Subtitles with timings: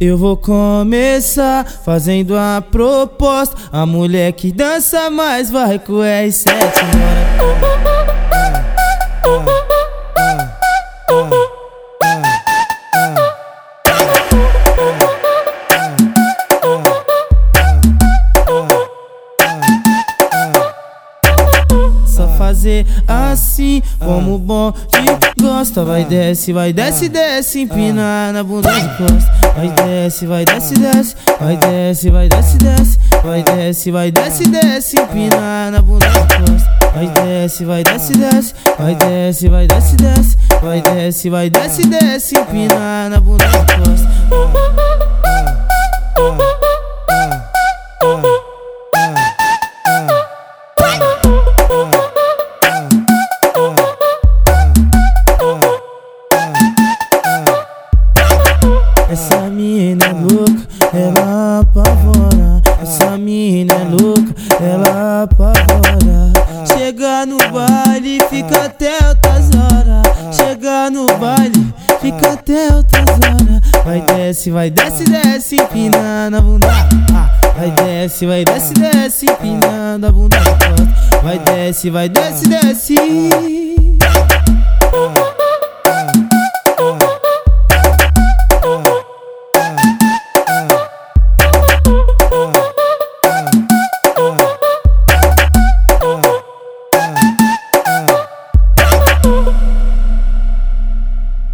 [0.00, 3.56] Eu vou começar fazendo a proposta.
[3.72, 6.44] A mulher que dança mais vai com o R7
[7.38, 7.87] Só
[22.68, 25.84] fazer assim, como bom de gosta.
[25.84, 29.32] Vai desce, vai desce, desce, empina na bunda de costa.
[29.56, 35.00] Vai desce, vai desce, desce, vai desce, vai desce, desce, vai desce, vai desce, desce,
[35.00, 36.78] empina na bunda de costa.
[36.94, 42.38] Vai desce, vai desce, desce, vai desce, vai desce, desce, vai desce, vai desce, desce,
[42.38, 43.57] empina na bunda de costa.
[65.22, 66.32] Apavora.
[66.66, 70.36] Chega no baile, fica até altas horas.
[70.36, 73.84] Chega no baile, fica até altas horas.
[73.84, 76.68] Vai desce, vai desce, desce, empinando a bunda.
[77.56, 80.38] Vai desce, vai desce, desce, empinando a bunda.
[81.22, 82.96] Vai desce, vai desce, desce.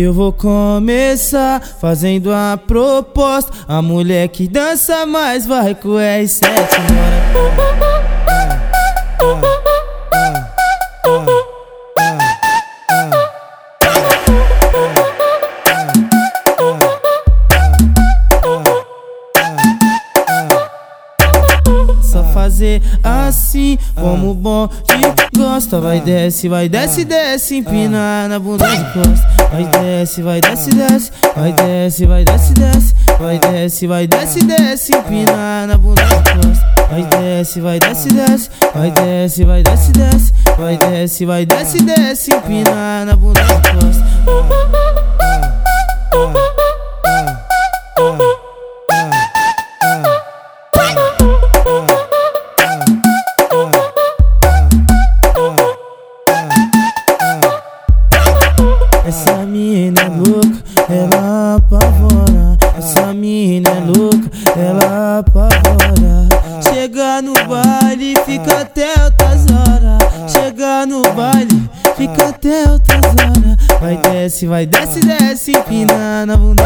[0.00, 3.52] Eu vou começar fazendo a proposta.
[3.68, 7.69] A mulher que dança mais vai com o R7
[22.10, 25.80] Só fazer assim, como bom de gosta.
[25.80, 29.28] Vai desce, vai desce, desce, empina na bunda de costa.
[29.52, 34.92] Vai desce, vai desce, desce, vai desce, vai desce, desce, vai desce, vai desce, desce,
[34.92, 36.66] empina na bunda de costa.
[36.90, 42.34] Vai desce, vai desce, desce, vai desce, vai desce, desce, vai desce, vai desce, desce,
[42.34, 44.89] empina na bunda de costa.
[60.10, 62.56] Louca, ela apavora.
[62.76, 66.28] Essa mina é louca, ela apavora.
[66.62, 70.32] Chega no baile, fica até altas horas.
[70.32, 73.80] Chega no baile, fica até altas horas.
[73.80, 76.64] Vai desce, vai desce, desce, empinando a bunda.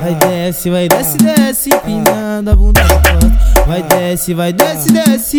[0.00, 2.80] Vai desce, vai desce, desce, empinando a bunda.
[3.66, 5.38] Vai desce, vai desce, desce.